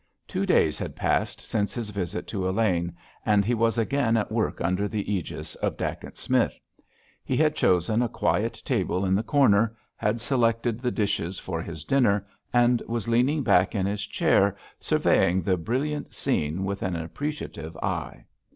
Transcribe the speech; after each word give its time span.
Two 0.27 0.47
days 0.47 0.79
had 0.79 0.95
passed 0.95 1.39
since 1.39 1.75
his 1.75 1.91
visit 1.91 2.25
to 2.29 2.49
Elaine, 2.49 2.95
and 3.23 3.45
he 3.45 3.53
was 3.53 3.77
again 3.77 4.17
at 4.17 4.31
work 4.31 4.59
under 4.59 4.87
the 4.87 5.05
ægis 5.05 5.55
of 5.57 5.77
Dacent 5.77 6.17
Smith. 6.17 6.59
He 7.23 7.37
had 7.37 7.55
chosen 7.55 8.01
a 8.01 8.09
quiet 8.09 8.63
table 8.65 9.05
in 9.05 9.13
the 9.13 9.21
corner, 9.21 9.75
had 9.95 10.19
selected 10.19 10.79
the 10.79 10.89
dishes 10.89 11.37
for 11.37 11.61
his 11.61 11.83
dinner, 11.83 12.25
and 12.51 12.81
was 12.87 13.07
leaning 13.07 13.43
back 13.43 13.75
in 13.75 13.85
his 13.85 14.01
chair 14.03 14.57
surveying 14.79 15.43
the 15.43 15.55
brilliant 15.55 16.13
scene 16.15 16.65
with 16.65 16.81
an 16.81 16.95
appreciative 16.95 17.77
eye. 17.77 18.25